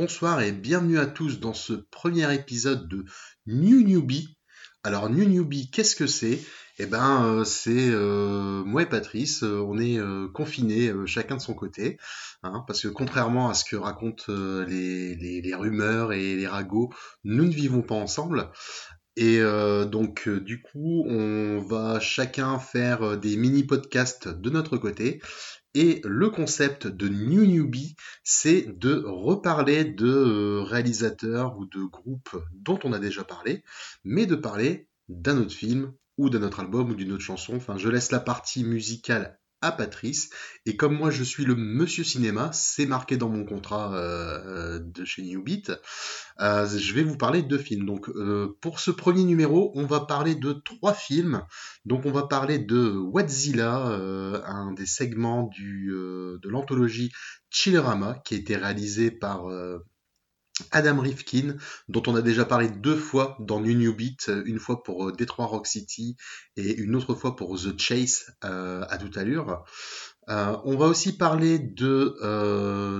[0.00, 3.04] bonsoir et bienvenue à tous dans ce premier épisode de
[3.46, 4.38] New Newbie.
[4.82, 6.42] Alors New Newbie, qu'est-ce que c'est?
[6.78, 10.00] Eh ben euh, c'est euh, moi et Patrice, euh, on est
[10.32, 11.98] confinés chacun de son côté,
[12.42, 14.32] hein, parce que contrairement à ce que racontent
[14.66, 16.90] les, les, rumeurs et les ragots,
[17.24, 18.48] nous ne vivons pas ensemble.
[19.16, 19.42] Et
[19.90, 25.20] donc du coup, on va chacun faire des mini podcasts de notre côté
[25.74, 32.36] et le concept de New Newbie, c'est de reparler de euh, réalisateurs ou de groupes
[32.52, 33.62] dont on a déjà parlé,
[34.04, 37.56] mais de parler d'un autre film ou d'un autre album ou d'une autre chanson.
[37.56, 40.30] Enfin, je laisse la partie musicale à Patrice.
[40.66, 45.04] Et comme moi je suis le monsieur cinéma, c'est marqué dans mon contrat euh, de
[45.04, 45.72] chez Newbeat,
[46.40, 47.86] euh, je vais vous parler de films.
[47.86, 51.44] Donc euh, pour ce premier numéro, on va parler de trois films.
[51.84, 53.76] Donc on va parler de Wadzilla,
[54.46, 57.12] un des segments de l'anthologie
[57.50, 59.48] Chillerama, qui a été réalisé par
[60.70, 61.56] Adam Rifkin,
[61.88, 65.12] dont on a déjà parlé deux fois dans New New Beat, une fois pour euh,
[65.12, 66.16] Detroit Rock City
[66.56, 69.64] et une autre fois pour The Chase euh, à toute allure.
[70.28, 72.16] Euh, on va aussi parler de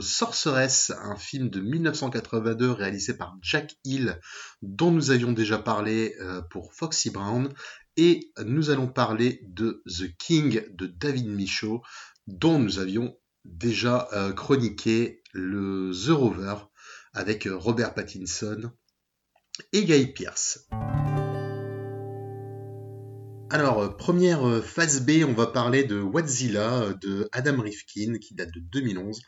[0.01, 4.19] Sorceress, un film de 1982 réalisé par Jack Hill,
[4.63, 6.17] dont nous avions déjà parlé
[6.51, 7.53] pour Foxy Brown.
[7.97, 11.83] Et nous allons parler de The King de David Michaud,
[12.27, 16.55] dont nous avions déjà chroniqué le The Rover
[17.13, 18.71] avec euh, Robert Pattinson
[19.73, 20.69] et Guy Pierce.
[23.53, 28.35] Alors, euh, première euh, phase B, on va parler de Wadzilla de Adam Rifkin qui
[28.35, 29.21] date de 2011.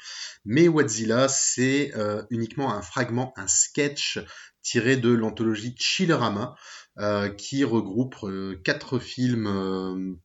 [0.45, 1.93] Mais Wadzilla, c'est
[2.31, 4.19] uniquement un fragment, un sketch
[4.63, 6.57] tiré de l'anthologie Chillerama
[7.39, 8.17] qui regroupe
[8.65, 10.19] quatre films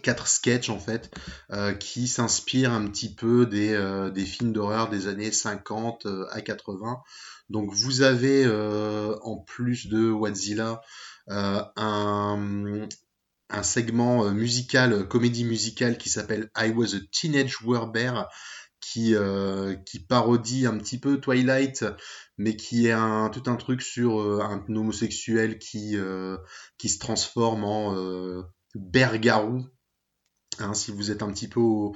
[0.00, 1.10] quatre sketchs en fait
[1.50, 6.40] euh, qui s'inspirent un petit peu des, euh, films d'horreur des années 50 euh, à
[6.40, 7.02] 80.
[7.50, 10.80] Donc vous avez en plus de Wadzilla
[11.28, 12.88] un,
[13.50, 18.22] un segment musical, comédie musicale qui s'appelle I Was a Teenage Werber
[18.80, 19.14] qui,
[19.84, 21.84] qui parodie un petit peu Twilight,
[22.38, 25.96] mais qui est un, tout un truc sur un homosexuel qui,
[26.78, 27.94] qui se transforme en
[28.74, 29.66] bergarou
[30.60, 31.94] Hein, si vous êtes un petit peu au,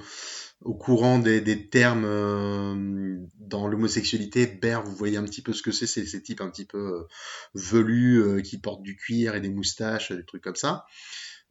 [0.61, 5.87] courant des, termes euh, dans l'homosexualité, Ber, vous voyez un petit peu ce que c'est,
[5.87, 7.07] c'est ces types un petit peu euh,
[7.53, 10.85] velus euh, qui portent du cuir et des moustaches, des trucs comme ça.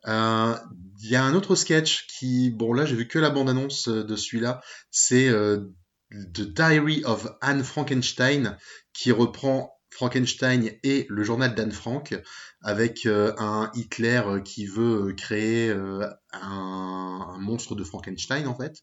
[0.05, 4.17] Il y a un autre sketch qui, bon là j'ai vu que la bande-annonce de
[4.17, 4.61] celui-là,
[4.93, 5.29] c'est
[6.13, 8.57] The Diary of Anne Frankenstein
[8.93, 12.15] qui reprend Frankenstein et le journal d'Anne Frank,
[12.61, 15.75] avec euh, un Hitler euh, qui veut euh, créer
[16.33, 18.83] un, monstre de Frankenstein en fait.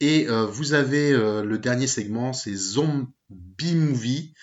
[0.00, 4.34] Et vous avez le dernier segment, c'est Zombie Movie,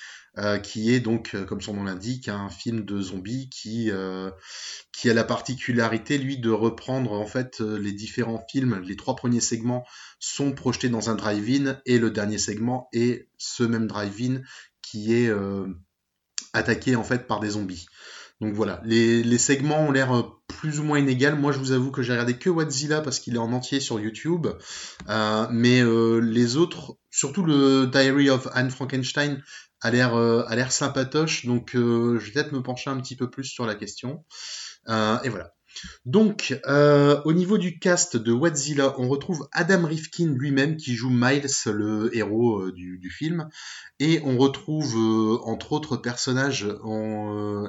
[0.63, 3.91] qui est donc, comme son nom l'indique, un film de zombies qui,
[4.93, 8.81] qui a la particularité, lui, de reprendre en fait les différents films.
[8.85, 9.85] Les trois premiers segments
[10.19, 14.41] sont projetés dans un drive-in et le dernier segment est ce même drive-in
[14.81, 15.29] qui est
[16.53, 17.85] attaqué en fait par des zombies.
[18.41, 21.35] Donc voilà, les, segments ont l'air euh, plus ou moins inégaux.
[21.35, 23.99] Moi, je vous avoue que j'ai regardé que Wadzilla parce qu'il est en entier sur
[23.99, 24.47] YouTube.
[25.09, 29.43] Euh, mais euh, les autres, surtout le Diary of Anne Frankenstein,
[29.81, 31.45] a l'air a l'air sympatoche.
[31.45, 34.25] Donc je vais peut-être me pencher un petit peu plus sur la question.
[34.87, 35.53] et voilà.
[36.05, 41.09] Donc, euh, au niveau du cast de Wadzilla, on retrouve Adam Rifkin lui-même qui joue
[41.09, 43.49] Miles, le héros euh, du, film,
[43.99, 46.67] et on retrouve, euh, entre autres personnages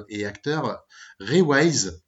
[0.09, 0.83] et acteurs,
[1.19, 2.03] Ray Wise,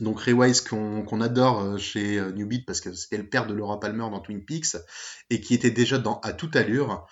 [0.00, 3.78] donc Ray Wise qu'on adore chez New Beat parce que c'était le père de Laura
[3.78, 4.76] Palmer dans Twin Peaks
[5.30, 7.06] et qui était déjà dans À toute allure.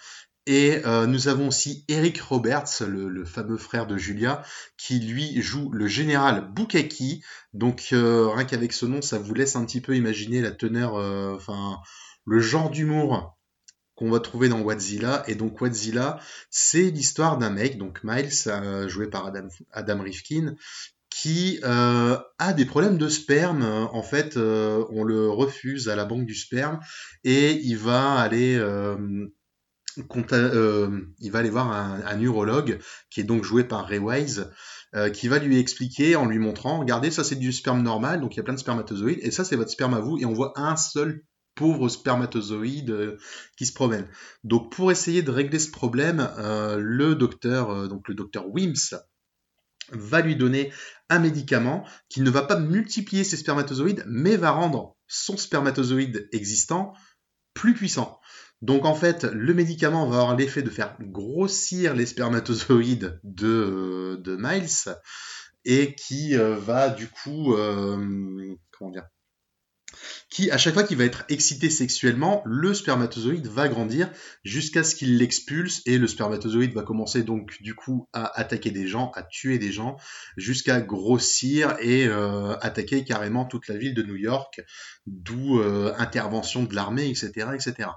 [0.51, 4.43] Et euh, nous avons aussi Eric Roberts, le, fameux frère de Julia,
[4.77, 7.23] qui lui joue le général Bukaki.
[7.55, 10.97] Donc euh, rien qu'avec ce nom, ça vous laisse un petit peu imaginer la teneur,
[10.97, 11.79] euh, enfin
[12.27, 13.39] le genre d'humour
[13.95, 15.23] qu'on va trouver dans Wadzilla.
[15.29, 16.19] Et donc Wadzilla,
[16.51, 18.33] c'est l'histoire d'un mec, donc Miles,
[18.89, 19.33] joué par
[19.71, 20.57] Adam, Rifkin,
[21.11, 23.63] qui a des problèmes de sperme.
[23.93, 26.81] En fait, on le refuse à la banque du sperme
[27.23, 28.59] et il va aller
[30.13, 32.79] il va aller voir un, urologue
[33.11, 34.51] qui est donc joué par Ray Wise,
[34.95, 38.35] euh, qui va lui expliquer en lui montrant, regardez, ça c'est du sperme normal, donc
[38.35, 40.33] il y a plein de spermatozoïdes, et ça c'est votre sperme à vous, et on
[40.33, 41.23] voit un seul
[41.55, 43.17] pauvre spermatozoïde euh,
[43.57, 44.09] qui se promène.
[44.45, 48.97] Donc pour essayer de régler ce problème, le docteur, donc le docteur Wims,
[49.93, 50.73] va lui donner
[51.09, 56.95] un médicament qui ne va pas multiplier ses spermatozoïdes, mais va rendre son spermatozoïde existant
[57.55, 58.21] plus puissant.
[58.63, 64.37] Donc en fait, le médicament va avoir l'effet de faire grossir les spermatozoïdes de, de
[64.37, 64.95] Miles
[65.65, 69.07] et qui euh, va du coup, euh, comment dire,
[70.31, 74.11] qui à chaque fois qu'il va être excité sexuellement, le spermatozoïde va grandir
[74.45, 78.87] jusqu'à ce qu'il l'expulse et le spermatozoïde va commencer donc du coup à attaquer des
[78.87, 79.97] gens, à tuer des gens,
[80.37, 84.61] jusqu'à grossir et euh, attaquer carrément toute la ville de New York,
[85.07, 85.61] d'où
[85.99, 87.89] intervention de l'armée, etc., etc.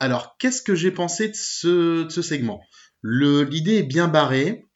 [0.00, 2.60] Alors, qu'est-ce que j'ai pensé de ce, segment?
[3.02, 4.66] L'idée est bien barrée.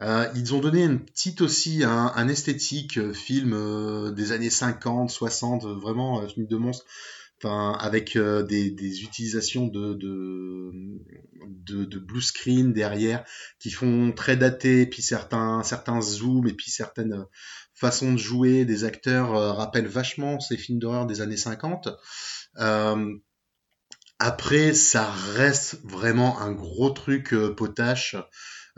[0.00, 5.10] Euh, ils ont donné une petite aussi, un, esthétique euh, film euh, des années 50,
[5.10, 6.86] 60, vraiment film de monstre,
[7.44, 13.24] avec des, utilisations de, de, blue screen derrière
[13.58, 17.26] qui font très daté, puis certains, certains zooms et puis certaines
[17.74, 21.88] façons de jouer des acteurs rappellent vachement ces films d'horreur des années 50.
[24.24, 28.14] Après, ça reste vraiment un gros truc euh, potache.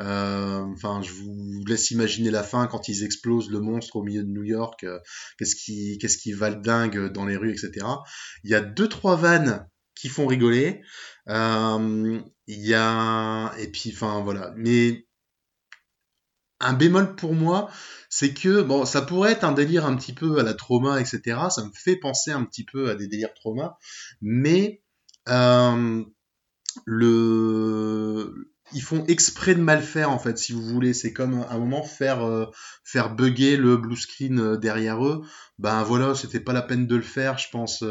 [0.00, 4.22] Euh, enfin, je vous laisse imaginer la fin quand ils explosent le monstre au milieu
[4.22, 4.84] de New York.
[4.84, 4.98] Euh,
[5.38, 7.86] qu'est-ce qui, qu'est-ce qui va le dingue dans les rues, etc.
[8.42, 10.80] Il y a deux trois vannes qui font rigoler.
[11.28, 14.54] il y a et puis, enfin voilà.
[14.56, 15.06] Mais
[16.58, 17.70] un bémol pour moi,
[18.08, 21.38] c'est que bon, ça pourrait être un délire un petit peu à la trauma, etc.
[21.50, 23.76] Ça me fait penser un petit peu à des délires trauma,
[24.22, 24.83] mais euh,
[26.86, 30.94] le ils font exprès de mal faire en fait si vous voulez.
[30.94, 32.46] C'est comme un moment faire euh,
[32.82, 35.22] faire bugger le blue screen euh, derrière eux.
[35.58, 37.84] Ben voilà c'était pas la peine de le faire je pense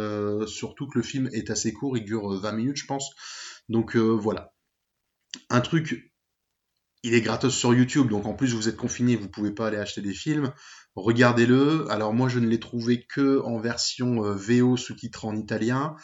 [0.47, 3.11] surtout que le film est assez court il dure 20 minutes je pense.
[3.69, 4.53] Donc voilà.
[5.49, 6.11] Un truc
[7.03, 9.77] il est gratos sur YouTube donc en plus vous êtes confiné vous pouvez pas aller
[9.77, 10.53] acheter des films.
[10.95, 11.89] Regardez-le.
[11.89, 15.95] Alors moi je ne l'ai trouvé que en version VO sous-titré en italien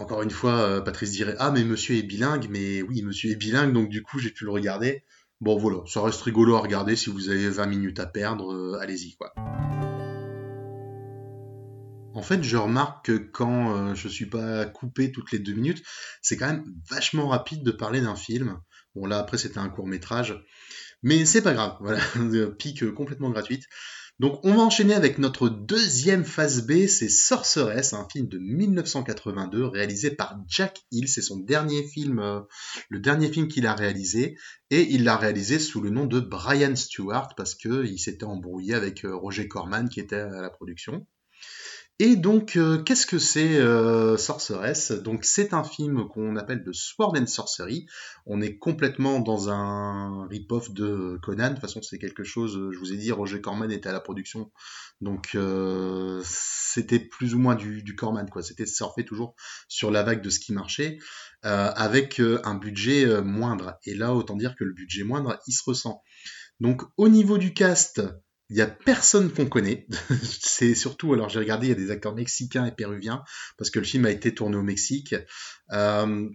[0.00, 3.36] encore une fois, euh, Patrice dirait Ah, mais monsieur est bilingue, mais oui, monsieur est
[3.36, 5.04] bilingue, donc du coup, j'ai pu le regarder.
[5.40, 8.78] Bon, voilà, ça reste rigolo à regarder si vous avez 20 minutes à perdre, euh,
[8.80, 9.32] allez-y, quoi.
[12.12, 15.82] En fait, je remarque que quand euh, je suis pas coupé toutes les deux minutes,
[16.22, 18.58] c'est quand même vachement rapide de parler d'un film.
[18.94, 20.42] Bon, là, après, c'était un court métrage.
[21.02, 22.00] Mais c'est pas grave, voilà,
[22.58, 23.64] pique complètement gratuite.
[24.20, 29.64] Donc on va enchaîner avec notre deuxième phase B, c'est Sorceress, un film de 1982
[29.64, 32.40] réalisé par Jack Hill, c'est son dernier film, euh,
[32.90, 34.36] le dernier film qu'il a réalisé,
[34.68, 39.06] et il l'a réalisé sous le nom de Brian Stewart parce qu'il s'était embrouillé avec
[39.06, 41.06] euh, Roger Corman qui était à la production.
[42.02, 44.90] Et donc, euh, qu'est-ce que c'est euh, Sorceress?
[44.90, 47.84] Donc, c'est un film qu'on appelle de Sword and Sorcery.
[48.24, 51.48] On est complètement dans un rip-off de Conan.
[51.48, 54.00] De toute façon, c'est quelque chose, je vous ai dit, Roger Corman était à la
[54.00, 54.50] production.
[55.02, 58.42] Donc, euh, c'était plus ou moins du, du Corman, quoi.
[58.42, 59.34] C'était surfer toujours
[59.68, 61.00] sur la vague de ce qui marchait,
[61.42, 63.78] avec un budget moindre.
[63.84, 66.02] Et là, autant dire que le budget moindre, il se ressent.
[66.60, 68.00] Donc, au niveau du cast,
[68.50, 69.86] il y a personne qu'on connaît.
[70.40, 73.22] c'est surtout, alors j'ai regardé, il y a des acteurs mexicains et péruviens,
[73.56, 75.14] parce que le film a été tourné au Mexique.
[75.72, 76.28] Euh,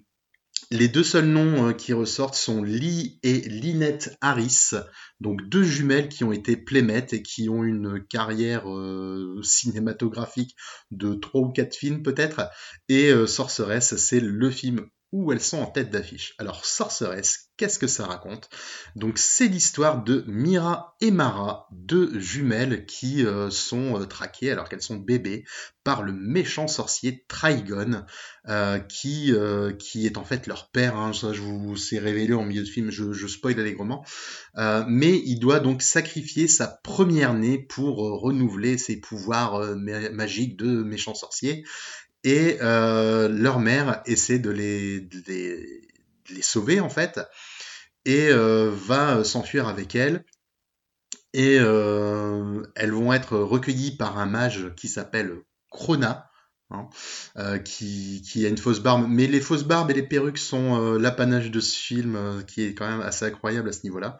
[0.71, 4.71] les deux seuls noms euh, qui ressortent sont Lee et Lynette Harris,
[5.19, 10.55] donc deux jumelles qui ont été playmates et qui ont une carrière euh, cinématographique
[10.91, 12.49] de trois ou quatre films peut-être.
[12.87, 14.87] Et Sorceress, c'est le film
[15.31, 16.35] elles sont en tête d'affiche.
[16.37, 18.49] Alors, Sorceress, qu'est-ce que ça raconte?
[18.95, 24.67] Donc, c'est l'histoire de Mira et Mara, deux jumelles qui euh, sont euh, traquées alors
[24.67, 25.45] qu'elles sont bébés
[25.83, 28.05] par le méchant sorcier Trigon,
[28.47, 29.31] euh, qui,
[29.77, 30.97] qui est en fait leur père.
[30.97, 34.03] Hein, ça, je vous sais révélé en milieu de film, je, je spoil allègrement.
[34.87, 41.13] mais il doit donc sacrifier sa première née pour renouveler ses pouvoirs magiques de méchant
[41.13, 41.63] sorcier
[42.25, 47.21] et euh, leur mère essaie de les, les, sauver en fait.
[48.03, 50.25] Et euh, va s'enfuir avec elles
[51.33, 55.37] et euh, elles vont être recueillies par un mage qui s'appelle
[55.69, 56.29] Krona
[56.75, 56.89] Hein,
[57.37, 59.05] euh, qui, a une fausse barbe.
[59.09, 62.63] Mais les fausses barbes et les perruques sont euh, l'apanage de ce film, euh, qui
[62.63, 64.17] est quand même assez incroyable à ce niveau-là,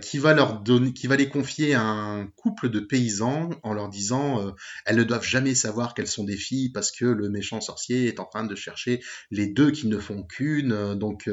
[0.00, 3.88] qui va leur donner, qui va les confier à un couple de paysans en leur
[3.88, 4.54] disant
[4.86, 8.20] elles ne doivent jamais savoir qu'elles sont des filles parce que le méchant sorcier est
[8.20, 11.28] en train de chercher les deux qui ne font qu'une, donc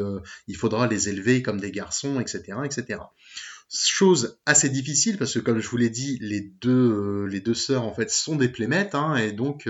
[0.48, 3.01] il faudra les élever comme des garçons, etc., etc.
[3.72, 7.84] Chose assez difficile parce que comme je vous l'ai dit, les deux les deux sœurs
[7.84, 9.68] en fait sont des playmates hein, et donc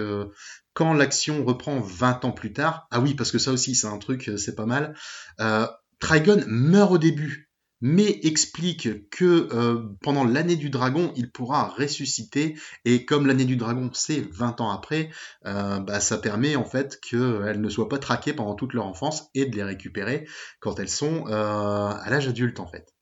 [0.73, 3.97] quand l'action reprend 20 ans plus tard, ah oui, parce que ça aussi, c'est un
[3.97, 4.95] truc, euh, c'est pas mal,
[5.41, 5.67] euh,
[5.99, 7.49] Trigon meurt au début.
[7.81, 13.57] mais explique que euh, pendant l'année du dragon, il pourra ressusciter, et comme l'année du
[13.57, 15.09] dragon, c'est 20 ans après,
[15.45, 19.29] euh, bah, ça permet en fait qu'elles ne soient pas traquées pendant toute leur enfance,
[19.33, 20.27] et de les récupérer
[20.61, 22.93] quand elles sont euh, à l'âge adulte en fait.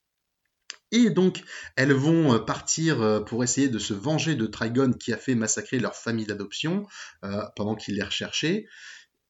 [0.92, 1.44] Et donc,
[1.76, 5.96] elles vont partir pour essayer de se venger de Trigon qui a fait massacrer leur
[5.96, 6.86] famille d'adoption
[7.56, 8.68] pendant qu'il les recherchait.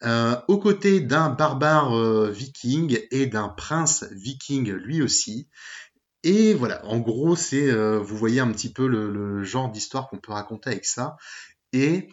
[0.04, 5.50] Euh, aux côtés d'un barbare euh, viking et d'un prince viking lui aussi.
[6.24, 10.20] Et voilà, en gros, c'est, euh, vous voyez un petit peu le, genre d'histoire qu'on
[10.20, 11.18] peut raconter avec ça.
[11.74, 12.10] Et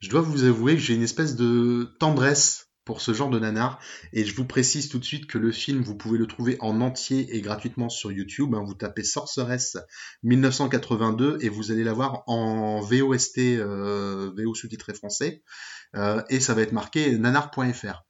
[0.00, 3.80] je dois vous avouer que j'ai une espèce de tendresse pour ce genre de nanar.
[4.12, 6.80] Et je vous précise tout de suite que le film, vous pouvez le trouver en
[6.80, 8.54] entier et gratuitement sur YouTube.
[8.54, 8.62] Hein.
[8.64, 9.76] vous tapez Sorceress
[10.22, 15.42] 1982 et vous allez l'avoir en VOST, VO sous-titré français.
[15.96, 18.04] Euh, et ça va être marqué nanar.fr.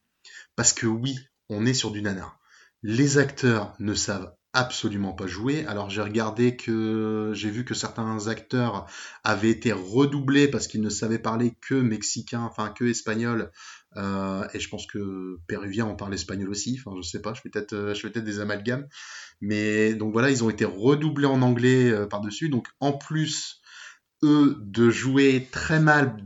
[0.57, 2.38] Parce que oui, on est sur du nanar.
[2.83, 5.67] Les acteurs ne savent absolument pas jouer.
[5.67, 8.87] Alors j'ai regardé que j'ai vu que certains acteurs
[9.25, 13.51] avaient été redoublés parce qu'ils ne savaient parler que mexicain, enfin que espagnol.
[13.97, 16.81] Euh, et je pense que péruvien on parle espagnol aussi.
[16.81, 18.87] Enfin je sais pas, je fais peut-être euh, je fais peut-être des amalgames.
[19.41, 22.49] Mais donc voilà, ils ont été redoublés en anglais par dessus.
[22.49, 23.61] Donc en plus
[24.23, 26.17] eux de jouer très mal,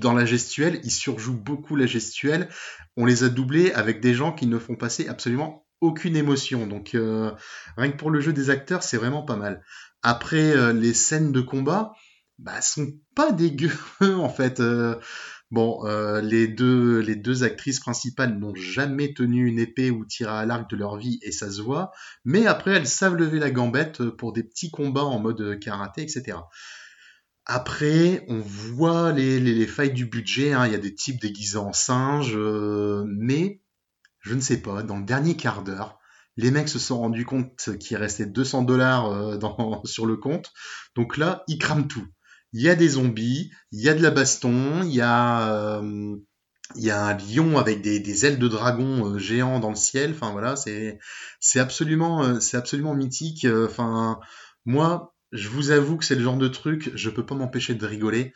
[0.00, 2.48] dans la gestuelle, ils surjouent beaucoup la gestuelle.
[2.96, 6.66] On les a doublés avec des gens qui ne font passer absolument aucune émotion.
[6.66, 7.32] Donc euh,
[7.76, 9.62] rien que pour le jeu des acteurs, c'est vraiment pas mal.
[10.02, 11.92] Après, euh, les scènes de combat,
[12.38, 14.60] bah, sont pas dégueu en fait.
[14.60, 14.96] Euh,
[15.50, 15.84] bon,
[16.22, 20.68] les deux les deux actrices principales n'ont jamais tenu une épée ou tiré à l'arc
[20.68, 21.92] de leur vie et ça se voit.
[22.24, 26.38] Mais après, elles savent lever la gambette pour des petits combats en mode karaté, etc.
[27.48, 30.52] Après, on voit les, failles du budget.
[30.52, 30.66] Hein.
[30.66, 33.60] Il y a des types déguisés en singes, euh, mais
[34.26, 34.82] je ne sais pas.
[34.82, 35.98] Dans le dernier quart d'heure,
[36.36, 39.38] les mecs se sont rendus compte qu'il restait 200 dollars euh,
[39.84, 40.52] sur le compte.
[40.94, 42.06] Donc là, ils crament tout.
[42.52, 46.16] Il y a des zombies, il y a de la baston, il y a, euh,
[46.74, 50.12] un lion avec des, ailes de dragon géants dans le ciel.
[50.12, 50.98] Enfin voilà, c'est
[51.40, 53.46] c'est absolument mythique.
[53.46, 54.20] Enfin
[54.64, 57.86] moi, je vous avoue que c'est le genre de truc, je peux pas m'empêcher de
[57.86, 58.32] rigoler.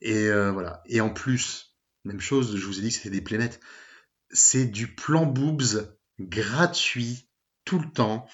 [0.00, 0.82] Et euh, voilà.
[0.86, 3.60] Et en plus, même chose, je vous ai dit que c'était des playmates.
[4.30, 7.28] C'est du plan boobs gratuit
[7.64, 8.26] tout le temps.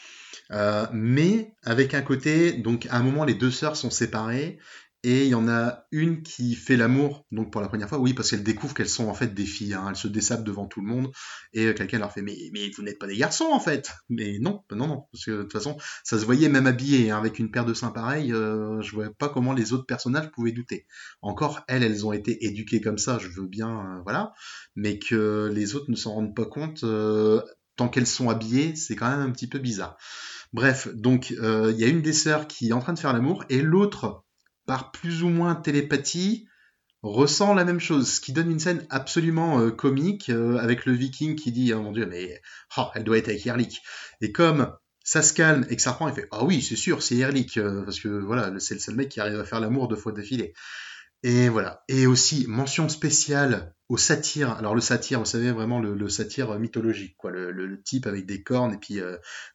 [0.51, 4.59] Euh, mais avec un côté, donc à un moment les deux sœurs sont séparées
[5.09, 8.13] et il y en a une qui fait l'amour, donc pour la première fois, oui,
[8.13, 9.75] parce qu'elle découvre qu'elles sont en fait des filles.
[9.75, 9.87] Hein.
[9.89, 11.13] Elles se dessapent devant tout le monde.
[11.53, 12.37] Et euh, quelqu'un leur fait mais,
[12.77, 15.05] vous n'êtes pas des garçons en fait Mais non, non, non.
[15.13, 17.73] Parce que de toute façon, ça se voyait même habillé hein, avec une paire de
[17.73, 18.33] seins pareils.
[18.33, 20.89] Euh, je vois pas comment les autres personnages pouvaient douter.
[21.23, 24.33] Encore, elles, elles ont été éduquées comme ça, je veux bien, euh, voilà.
[24.75, 26.85] Mais que les autres ne s'en rendent pas compte,
[27.77, 29.99] tant qu'elles sont habillées, c'est quand même un petit peu bizarre.
[30.53, 33.45] Bref, donc il y a une des sœurs qui est en train de faire l'amour
[33.51, 34.25] et l'autre
[34.67, 36.47] par plus ou moins télépathie,
[37.03, 40.93] ressent la même chose, ce qui donne une scène absolument euh, comique euh, avec le
[40.93, 42.41] viking qui dit oh mon dieu mais
[42.77, 43.83] oh, elle doit être avec Erlich
[44.21, 44.73] et comme
[45.05, 47.59] ça se calme et que ça reprend il fait ah oui c'est sûr c'est Erlich
[47.59, 50.13] euh, parce que voilà c'est le seul mec qui arrive à faire l'amour deux fois
[50.13, 50.53] d'affilée.
[51.23, 51.83] Et voilà.
[51.89, 57.17] Et aussi mention spéciale au satire alors le satire vous savez vraiment le, satire mythologique
[57.17, 57.31] quoi.
[57.31, 59.01] Le, type avec des cornes et puis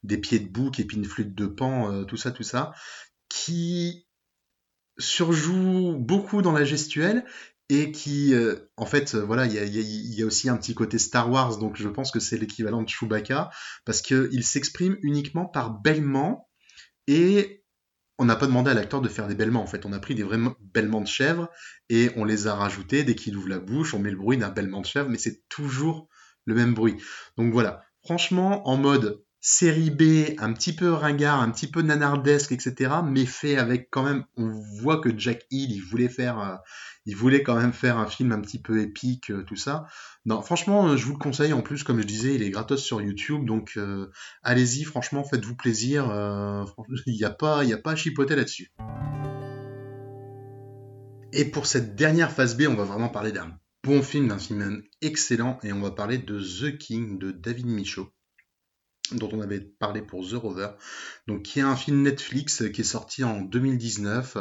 [0.04, 2.74] des pieds de bouc et puis une flûte de pan tout ça tout ça
[3.30, 4.08] qui
[4.98, 7.26] surjoue beaucoup dans la gestuelle
[7.70, 11.32] et qui, euh, en fait, euh, voilà, il y a, aussi un petit côté Star
[11.32, 13.50] Wars, donc je pense que c'est l'équivalent de Chewbacca,
[13.86, 16.50] parce qu'il s'exprime uniquement par bêlement,
[17.08, 17.64] et
[18.18, 20.16] on n'a pas demandé à l'acteur de faire des bêlements, en fait, on a pris
[20.16, 21.50] des vrais bêlements de chèvre,
[21.88, 24.50] et on les a rajoutés, dès qu'il ouvre la bouche, on met le bruit d'un
[24.50, 26.10] bêlement de chèvre, mais c'est toujours
[26.44, 26.98] le même bruit.
[27.38, 32.52] Donc voilà, franchement, en mode série B, un petit peu ringard, un petit peu nanardesque,
[32.52, 36.56] etc., mais fait avec quand même, on voit que Jack Hill, il voulait faire, euh,
[37.08, 39.88] il voulait quand même faire un film un petit peu épique, euh, tout ça.
[40.26, 41.54] Non, franchement, euh, je vous le conseille.
[41.54, 43.80] En plus, comme je disais, il est gratos sur YouTube, donc
[44.44, 44.84] allez-y.
[44.84, 46.06] Franchement, faites-vous plaisir.
[47.08, 48.72] Il n'y a pas, a pas à chipoter là-dessus.
[51.34, 54.84] Et pour cette dernière phase B, on va vraiment parler d'un bon film, d'un film
[55.02, 58.12] excellent, et on va parler de The King de David Michaud
[59.14, 60.70] dont on avait parlé pour The Rover,
[61.28, 64.38] donc qui est un film Netflix qui est sorti en 2019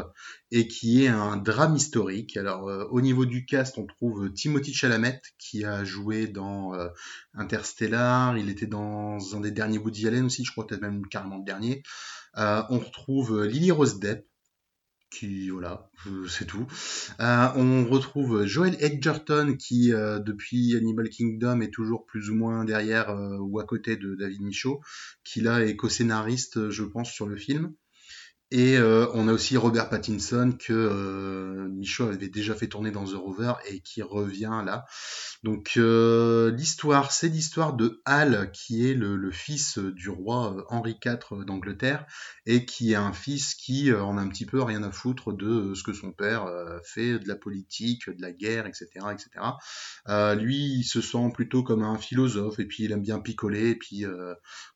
[0.50, 2.36] et qui est un drame historique.
[2.36, 6.88] Alors euh, au niveau du cast, on trouve Timothy Chalamet qui a joué dans euh,
[7.34, 11.38] Interstellar, il était dans un des derniers Woody Allen aussi, je crois peut-être même carrément
[11.38, 11.82] le dernier.
[12.36, 14.26] Euh, on retrouve Lily Rose Depp,
[15.10, 16.66] qui voilà, euh, c'est tout.
[17.20, 22.64] Euh, on retrouve Joel Edgerton qui euh, depuis Animal Kingdom est toujours plus ou moins
[22.64, 24.80] derrière ou à côté de David Michaud,
[25.24, 27.74] qui là est co-scénariste je pense sur le film.
[28.52, 33.04] Et euh, on a aussi Robert Pattinson que euh, Michaud avait déjà fait tourner dans
[33.04, 34.86] The Rover et qui revient là.
[35.42, 40.98] Donc euh, l'histoire, c'est l'histoire de Hal qui est le, fils du roi euh, Henri
[41.04, 42.04] IV d'Angleterre
[42.46, 45.72] et qui est un fils qui en a un petit peu rien à foutre de
[45.74, 46.46] ce que son père
[46.84, 50.36] fait, de la politique, de la guerre, etc., etc.
[50.36, 53.76] lui, il se sent plutôt comme un philosophe et puis il aime bien picoler et
[53.76, 54.04] puis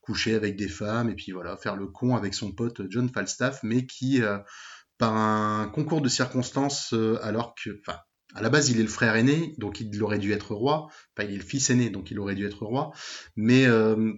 [0.00, 3.62] coucher avec des femmes et puis voilà faire le con avec son pote John Falstaff
[3.62, 4.38] mais qui, euh,
[4.98, 7.70] par un concours de circonstances, euh, alors que,
[8.34, 10.88] à la base, il est le frère aîné, donc il aurait dû être roi.
[11.16, 12.92] Enfin, il est le fils aîné, donc il aurait dû être roi.
[13.36, 14.12] Mais euh,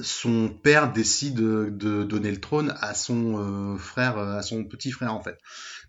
[0.00, 5.22] son père décide de, donner le trône à son frère, à son petit frère en
[5.22, 5.36] fait.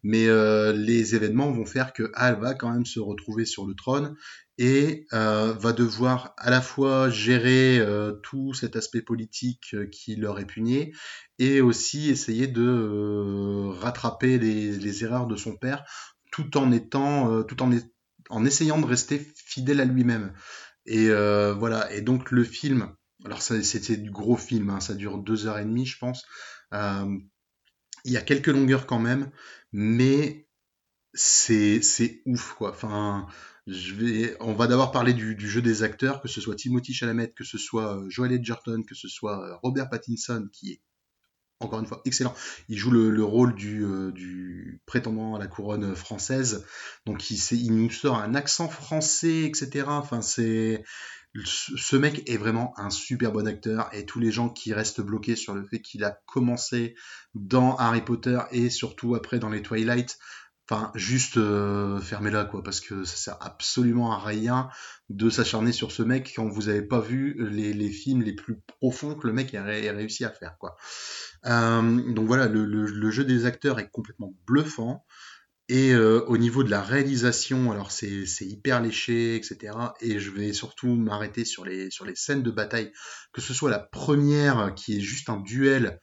[0.02, 0.28] Mais
[0.74, 4.16] les événements vont faire que Al va quand même se retrouver sur le trône
[4.60, 10.18] et euh, va devoir à la fois gérer euh, tout cet aspect politique euh, qui
[10.18, 10.92] leur est puni
[11.40, 15.86] et aussi essayer de rattraper les, erreurs de son père
[16.44, 17.72] tout en étant tout en,
[18.30, 20.34] en essayant de rester fidèle à lui-même.
[20.86, 21.92] Et voilà.
[21.94, 22.94] Et donc le film
[23.26, 26.26] alors c'était du gros film hein, ça dure deux heures et demie je pense.
[26.72, 29.30] Il y a quelques longueurs quand même
[29.72, 30.48] mais
[31.14, 32.72] c'est c'est ouf quoi.
[32.72, 33.28] Enfin
[33.70, 37.32] je vais, on va d'abord parler du, jeu des acteurs, que ce soit Timothy Chalamet,
[37.32, 40.82] que ce soit euh, Joel Edgerton, que ce soit euh, Robert Pattinson, qui est
[41.60, 42.34] encore une fois excellent.
[42.70, 44.12] Il joue le, rôle du, euh,
[44.86, 46.66] prétendant à la couronne française,
[47.06, 49.86] donc il, il, nous sort un accent français, etc.
[49.88, 50.84] Enfin, c'est
[51.46, 55.36] ce mec est vraiment un super bon acteur et tous les gens qui restent bloqués
[55.36, 56.96] sur le fait qu'il a commencé
[57.36, 60.18] dans Harry Potter et surtout après dans les Twilight
[60.72, 64.70] Enfin, juste euh, fermez-la, quoi, parce que ça sert absolument à rien
[65.10, 69.16] de s'acharner sur ce mec quand vous n'avez pas vu les, films les plus profonds
[69.16, 70.76] que le mec a, réussi à faire, quoi.
[71.48, 75.04] Euh, donc voilà, le, jeu des acteurs est complètement bluffant.
[75.70, 79.74] Et euh, au niveau de la réalisation, alors c'est hyper léché, etc.
[80.02, 82.92] Et je vais surtout m'arrêter sur les, sur les scènes de bataille,
[83.34, 86.00] que ce soit la première qui est juste un duel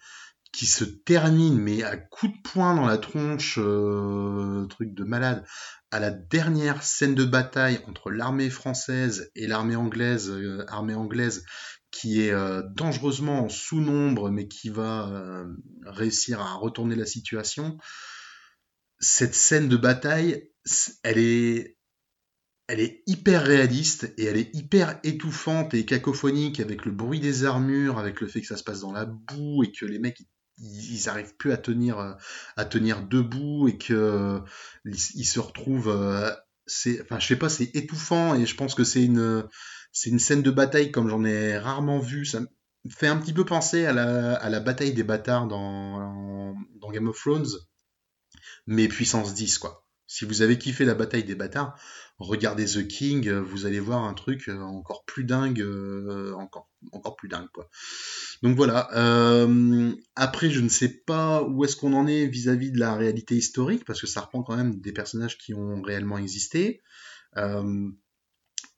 [0.56, 5.44] qui se termine mais à coup de poing dans la tronche, euh, truc de malade,
[5.90, 11.44] à la dernière scène de bataille entre l'armée française et l'armée anglaise, euh, armée anglaise,
[11.90, 15.44] qui est euh, dangereusement en sous-nombre mais qui va
[15.84, 17.76] réussir à retourner la situation.
[18.98, 20.50] Cette scène de bataille,
[21.02, 21.76] elle est,
[22.66, 27.44] elle est hyper réaliste et elle est hyper étouffante et cacophonique avec le bruit des
[27.44, 30.22] armures, avec le fait que ça se passe dans la boue et que les mecs
[31.06, 32.16] arrivent plus à tenir
[32.56, 34.40] à tenir debout et que
[34.84, 36.30] ils, se retrouvent euh,
[36.66, 39.46] c'est enfin je sais pas c'est étouffant et je pense que c'est une
[39.92, 42.26] c'est une scène de bataille comme j'en ai rarement vu.
[42.26, 42.48] Ça me
[42.90, 47.08] fait un petit peu penser à la, à la bataille des bâtards dans, dans Game
[47.08, 47.46] of Thrones
[48.66, 49.84] mais puissance 10 quoi.
[50.06, 51.78] Si vous avez kiffé la bataille des bâtards
[52.18, 56.70] regardez The King, euh, vous allez voir un truc euh, encore plus dingue, euh, encore,
[56.92, 57.68] encore plus dingue quoi.
[58.42, 58.88] Donc voilà.
[60.14, 63.84] après, je ne sais pas où est-ce qu'on en est vis-à-vis de la réalité historique,
[63.84, 66.82] parce que ça reprend quand même des personnages qui ont réellement existé.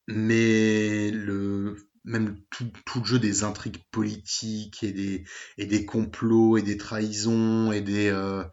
[0.07, 4.91] mais le même tout, le jeu des intrigues politiques et
[5.57, 8.43] des, complots et des trahisons et des euh,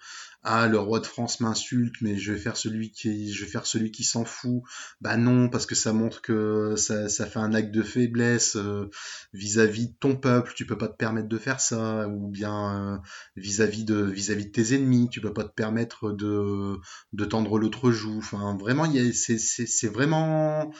[0.49, 3.67] ah le roi de France m'insulte mais je vais faire celui qui je vais faire
[3.67, 4.63] celui qui s'en fout.
[5.01, 8.89] Bah non parce que ça montre que ça, fait un acte de faiblesse euh,
[9.33, 10.53] vis-à-vis de ton peuple.
[10.55, 12.07] Tu peux pas te permettre de faire ça.
[12.09, 12.99] Ou bien euh,
[13.35, 15.09] vis-à-vis de vis-à-vis de tes ennemis.
[15.11, 16.77] Tu peux pas te permettre de
[17.13, 18.19] de tendre l'autre joue.
[18.19, 20.73] Enfin vraiment c'est c'est vraiment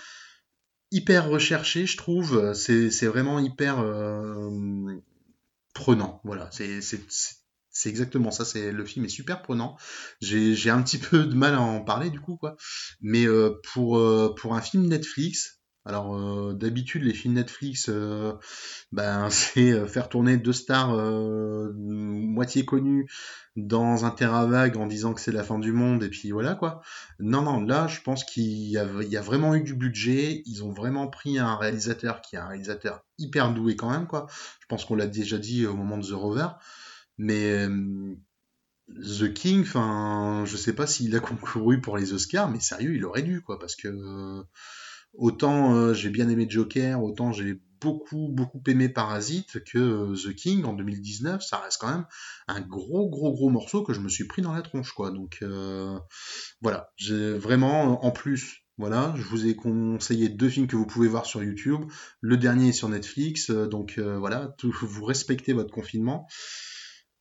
[0.91, 2.53] hyper recherché, je trouve.
[2.55, 5.01] C'est vraiment hyper euh,
[5.75, 6.21] prenant.
[6.25, 8.45] Voilà, c'est exactement ça.
[8.45, 9.77] C'est le film est super prenant.
[10.21, 12.57] J'ai un petit peu de mal à en parler du coup, quoi.
[13.01, 18.33] Mais euh, pour euh, pour un film Netflix, alors euh, d'habitude les films Netflix, euh,
[18.91, 20.97] ben c'est euh, faire tourner deux stars
[21.75, 23.09] moitié connues
[23.55, 26.55] dans un terrain vague en disant que c'est la fin du monde et puis voilà
[26.55, 26.83] quoi.
[27.21, 31.07] Non non là je pense qu'il y, a, vraiment eu du budget, ils ont vraiment
[31.07, 34.27] pris un réalisateur qui est un réalisateur hyper doué quand même quoi.
[34.61, 36.49] Je pense qu'on l'a déjà dit au moment de The Rover,
[37.17, 37.67] mais
[38.89, 43.05] The King, enfin je sais pas s'il a concouru pour les Oscars, mais sérieux il
[43.05, 43.89] aurait dû quoi parce que
[45.19, 50.35] Autant euh, j'ai bien aimé Joker, autant j'ai beaucoup, beaucoup aimé Parasite que euh, The
[50.35, 52.07] King en 2019, ça reste quand même
[52.49, 55.11] un gros, gros, gros morceau que je me suis pris dans la tronche, quoi.
[55.11, 55.99] Donc, euh,
[56.61, 56.91] voilà.
[56.97, 61.27] J'ai vraiment, en plus, voilà, je vous ai conseillé deux films que vous pouvez voir
[61.27, 61.81] sur YouTube.
[62.21, 66.27] Le dernier est sur Netflix, donc voilà, vous respectez votre confinement.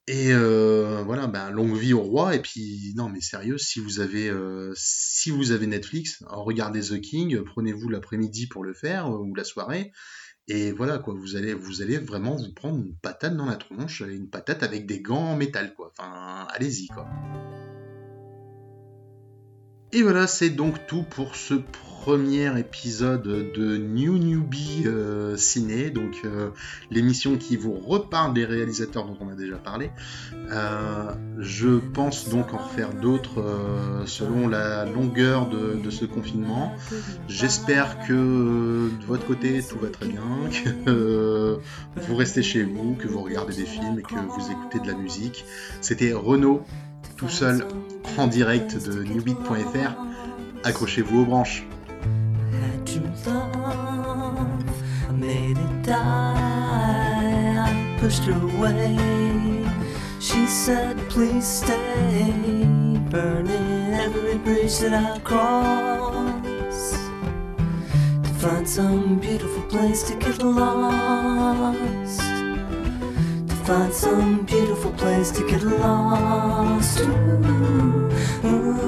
[0.08, 2.36] Et euh, voilà, ben, longue vie au roi.
[2.36, 7.02] Et puis, non, mais sérieux, si vous avez, euh, si vous avez Netflix, regardez The
[7.02, 9.92] King, prenez-vous l'après-midi pour le faire, euh, ou la soirée.
[10.48, 14.02] Et voilà, quoi, vous allez, vous allez vraiment vous prendre une patate dans la tronche,
[14.02, 15.92] une patate avec des gants en métal, quoi.
[15.98, 17.08] Enfin, allez-y, quoi.
[19.94, 21.54] Et voilà, c'est donc tout pour ce
[22.06, 26.50] premier épisode de New Newbie euh, Ciné, donc euh,
[26.92, 29.90] l'émission qui vous reparle des réalisateurs dont on a déjà parlé.
[30.52, 33.44] Euh, je pense donc en faire d'autres
[34.06, 36.76] selon la longueur de, de ce confinement.
[37.28, 40.22] J'espère que de votre côté tout va très bien,
[40.86, 41.60] que
[41.96, 44.98] vous restez chez vous, que vous regardez des films et que vous écoutez de la
[44.98, 45.46] musique.
[45.82, 46.64] C'était Renaud
[47.18, 47.66] tout seul
[48.18, 49.92] en direct de newbeat.fr.
[50.64, 51.66] Accrochez-vous aux branches.
[60.20, 62.34] She said, please stay,
[63.12, 66.98] burning every bridge that I cross.
[68.24, 72.35] To find some beautiful place to get lost
[73.66, 77.00] find some beautiful place to get lost.
[77.00, 77.06] Ooh,
[78.46, 78.86] ooh.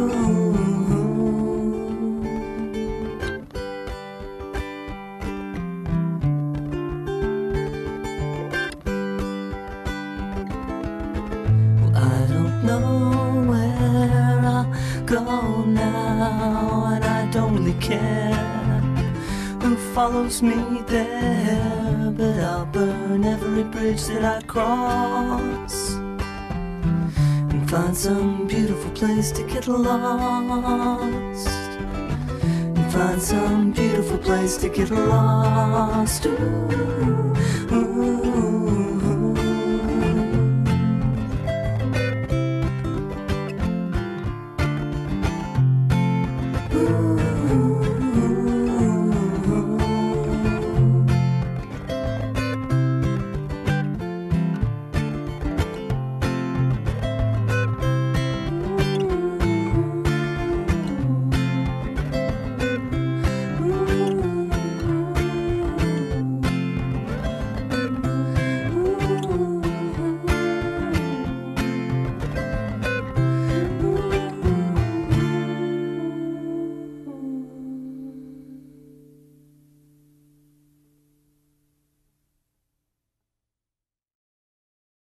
[11.81, 14.69] Well, I don't know where I'll
[15.07, 18.35] go now, and I don't really care
[19.59, 21.87] who follows me there
[22.17, 25.95] but I'll burn every bridge that I cross
[27.51, 31.47] and find some beautiful place to get lost.
[31.47, 36.25] And find some beautiful place to get lost.
[36.25, 37.33] Ooh,
[37.71, 38.16] ooh.